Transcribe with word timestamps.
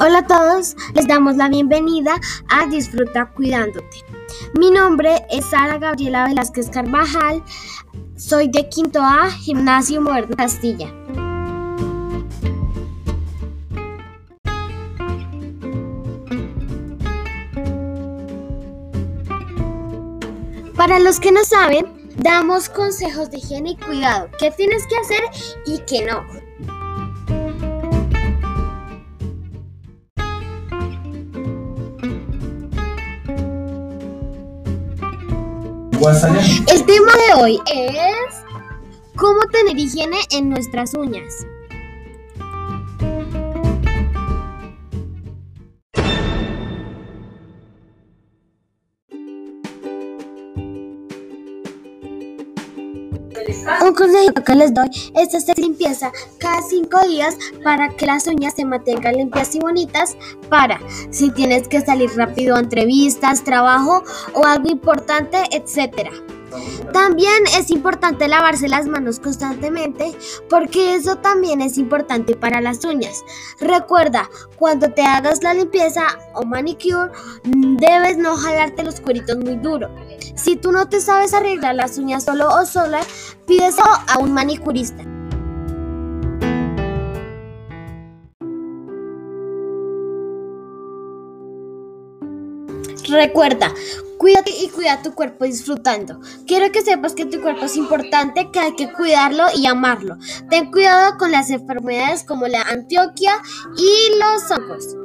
Hola 0.00 0.18
a 0.18 0.26
todos, 0.26 0.74
les 0.94 1.06
damos 1.06 1.36
la 1.36 1.48
bienvenida 1.48 2.20
a 2.50 2.66
Disfruta 2.66 3.26
Cuidándote. 3.26 4.04
Mi 4.58 4.72
nombre 4.72 5.24
es 5.30 5.44
Sara 5.46 5.78
Gabriela 5.78 6.26
Velázquez 6.26 6.68
Carvajal, 6.68 7.44
soy 8.16 8.48
de 8.48 8.68
Quinto 8.68 9.00
A, 9.00 9.30
Gimnasio 9.30 10.00
Moderno 10.00 10.34
Castilla. 10.36 10.92
Para 20.76 20.98
los 20.98 21.20
que 21.20 21.30
no 21.30 21.44
saben, 21.44 21.86
damos 22.16 22.68
consejos 22.68 23.30
de 23.30 23.38
higiene 23.38 23.70
y 23.70 23.76
cuidado, 23.76 24.28
qué 24.40 24.50
tienes 24.50 24.88
que 24.88 24.96
hacer 24.96 25.22
y 25.66 25.78
qué 25.86 26.04
no. 26.04 26.33
El 36.06 36.84
tema 36.84 37.12
de 37.26 37.42
hoy 37.42 37.60
es 37.66 38.34
cómo 39.16 39.40
tener 39.50 39.78
higiene 39.78 40.18
en 40.32 40.50
nuestras 40.50 40.92
uñas. 40.92 41.46
Un 53.80 53.94
consejo 53.94 54.34
que 54.44 54.54
les 54.54 54.74
doy 54.74 54.88
es 55.14 55.34
hacer 55.34 55.58
limpieza 55.58 56.12
cada 56.38 56.62
5 56.62 57.08
días 57.08 57.36
para 57.62 57.88
que 57.88 58.06
las 58.06 58.26
uñas 58.26 58.54
se 58.54 58.64
mantengan 58.64 59.14
limpias 59.14 59.54
y 59.54 59.60
bonitas 59.60 60.16
para 60.48 60.80
si 61.10 61.30
tienes 61.30 61.68
que 61.68 61.80
salir 61.80 62.10
rápido 62.16 62.56
a 62.56 62.60
entrevistas, 62.60 63.44
trabajo 63.44 64.02
o 64.34 64.44
algo 64.44 64.70
importante, 64.70 65.38
etcétera. 65.50 66.10
También 66.92 67.44
es 67.58 67.70
importante 67.70 68.28
lavarse 68.28 68.68
las 68.68 68.86
manos 68.86 69.20
constantemente 69.20 70.16
porque 70.48 70.94
eso 70.94 71.16
también 71.16 71.60
es 71.60 71.78
importante 71.78 72.34
para 72.34 72.60
las 72.60 72.84
uñas. 72.84 73.24
Recuerda, 73.60 74.28
cuando 74.56 74.92
te 74.92 75.02
hagas 75.02 75.42
la 75.42 75.54
limpieza 75.54 76.06
o 76.34 76.44
manicure, 76.44 77.10
debes 77.44 78.16
no 78.16 78.36
jalarte 78.36 78.84
los 78.84 79.00
cueritos 79.00 79.36
muy 79.38 79.56
duro. 79.56 79.88
Si 80.36 80.56
tú 80.56 80.72
no 80.72 80.88
te 80.88 81.00
sabes 81.00 81.34
arreglar 81.34 81.74
las 81.74 81.98
uñas 81.98 82.24
solo 82.24 82.48
o 82.48 82.64
sola, 82.66 83.00
pides 83.46 83.76
a 83.78 84.18
un 84.18 84.32
manicurista. 84.32 85.04
Recuerda, 93.08 93.72
cuídate 94.24 94.52
y 94.58 94.70
cuida 94.70 95.02
tu 95.02 95.14
cuerpo 95.14 95.44
disfrutando. 95.44 96.18
Quiero 96.46 96.72
que 96.72 96.80
sepas 96.80 97.12
que 97.12 97.26
tu 97.26 97.42
cuerpo 97.42 97.66
es 97.66 97.76
importante, 97.76 98.50
que 98.50 98.58
hay 98.58 98.74
que 98.74 98.90
cuidarlo 98.90 99.44
y 99.54 99.66
amarlo. 99.66 100.16
Ten 100.48 100.70
cuidado 100.70 101.18
con 101.18 101.30
las 101.30 101.50
enfermedades 101.50 102.24
como 102.24 102.48
la 102.48 102.62
Antioquia 102.62 103.34
y 103.76 104.18
los 104.18 104.50
hongos. 104.50 104.96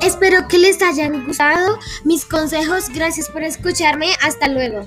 Espero 0.00 0.46
que 0.46 0.58
les 0.58 0.80
hayan 0.80 1.26
gustado 1.26 1.76
mis 2.04 2.24
consejos. 2.24 2.88
Gracias 2.94 3.28
por 3.30 3.42
escucharme. 3.42 4.14
Hasta 4.22 4.46
luego. 4.46 4.84